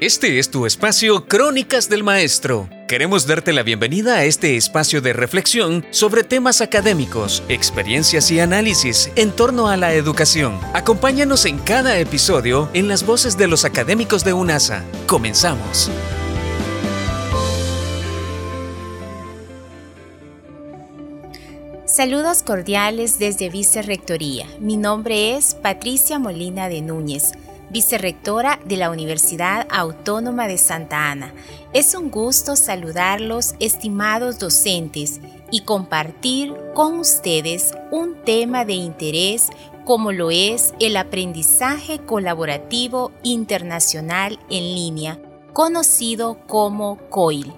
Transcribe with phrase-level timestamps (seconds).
[0.00, 2.70] Este es tu espacio Crónicas del Maestro.
[2.88, 9.10] Queremos darte la bienvenida a este espacio de reflexión sobre temas académicos, experiencias y análisis
[9.16, 10.58] en torno a la educación.
[10.72, 14.84] Acompáñanos en cada episodio en las voces de los académicos de UNASA.
[15.06, 15.90] Comenzamos.
[21.84, 24.46] Saludos cordiales desde Vicerrectoría.
[24.60, 27.32] Mi nombre es Patricia Molina de Núñez
[27.70, 31.32] vicerrectora de la Universidad Autónoma de Santa Ana.
[31.72, 35.20] Es un gusto saludarlos, estimados docentes,
[35.52, 39.48] y compartir con ustedes un tema de interés
[39.84, 45.18] como lo es el aprendizaje colaborativo internacional en línea,
[45.52, 47.52] conocido como COIL.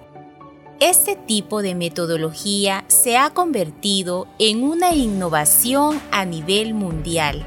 [0.80, 7.44] Este tipo de metodología se ha convertido en una innovación a nivel mundial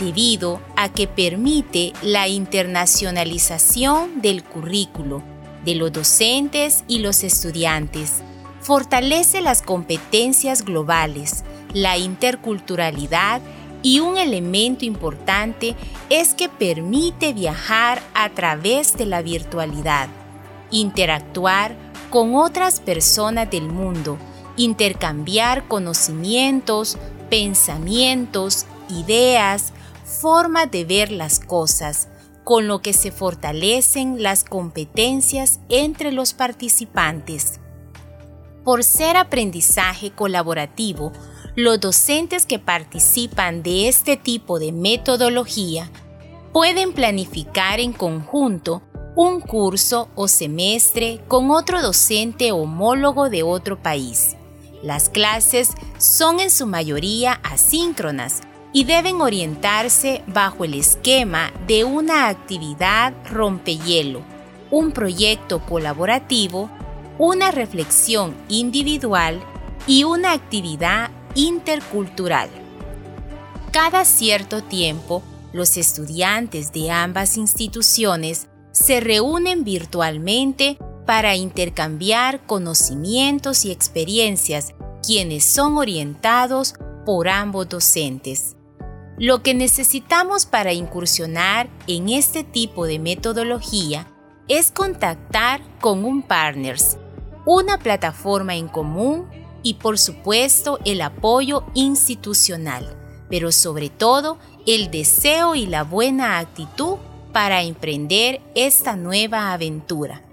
[0.00, 5.22] debido a que permite la internacionalización del currículo
[5.64, 8.22] de los docentes y los estudiantes,
[8.60, 13.40] fortalece las competencias globales, la interculturalidad
[13.82, 15.76] y un elemento importante
[16.10, 20.08] es que permite viajar a través de la virtualidad,
[20.70, 21.76] interactuar
[22.10, 24.18] con otras personas del mundo,
[24.56, 26.98] intercambiar conocimientos,
[27.28, 29.72] pensamientos, ideas,
[30.20, 32.08] forma de ver las cosas,
[32.44, 37.60] con lo que se fortalecen las competencias entre los participantes.
[38.64, 41.12] Por ser aprendizaje colaborativo,
[41.56, 45.90] los docentes que participan de este tipo de metodología
[46.52, 48.82] pueden planificar en conjunto
[49.14, 54.36] un curso o semestre con otro docente homólogo de otro país.
[54.82, 58.42] Las clases son en su mayoría asíncronas,
[58.76, 64.20] y deben orientarse bajo el esquema de una actividad rompehielo,
[64.70, 66.68] un proyecto colaborativo,
[67.16, 69.40] una reflexión individual
[69.86, 72.50] y una actividad intercultural.
[73.72, 75.22] Cada cierto tiempo,
[75.54, 80.76] los estudiantes de ambas instituciones se reúnen virtualmente
[81.06, 86.74] para intercambiar conocimientos y experiencias quienes son orientados
[87.06, 88.55] por ambos docentes.
[89.18, 94.06] Lo que necesitamos para incursionar en este tipo de metodología
[94.46, 96.98] es contactar con un partners,
[97.46, 99.26] una plataforma en común
[99.62, 102.94] y por supuesto el apoyo institucional,
[103.30, 106.96] pero sobre todo el deseo y la buena actitud
[107.32, 110.24] para emprender esta nueva aventura.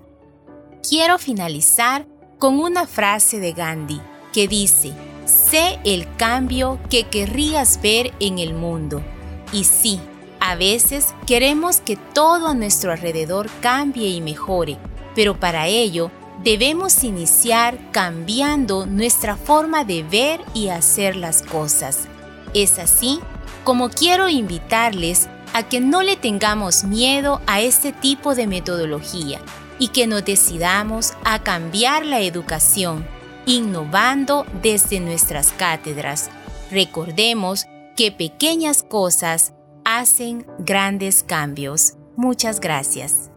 [0.87, 2.05] Quiero finalizar
[2.37, 4.01] con una frase de Gandhi
[4.33, 4.93] que dice,
[5.25, 9.01] Sé el cambio que querrías ver en el mundo.
[9.53, 9.99] Y sí,
[10.39, 14.77] a veces queremos que todo a nuestro alrededor cambie y mejore,
[15.15, 16.11] pero para ello
[16.43, 22.07] debemos iniciar cambiando nuestra forma de ver y hacer las cosas.
[22.53, 23.21] Es así
[23.63, 29.39] como quiero invitarles a que no le tengamos miedo a este tipo de metodología
[29.79, 33.07] y que nos decidamos a cambiar la educación
[33.45, 36.29] innovando desde nuestras cátedras.
[36.71, 37.65] Recordemos
[37.95, 39.53] que pequeñas cosas
[39.85, 41.93] hacen grandes cambios.
[42.15, 43.32] Muchas gracias.